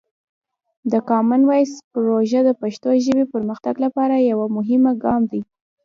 [0.91, 5.41] د کامن وایس پروژه د پښتو ژبې پرمختګ لپاره یوه مهمه ګام دی.